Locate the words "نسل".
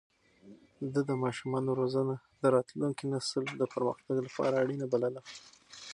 3.13-3.43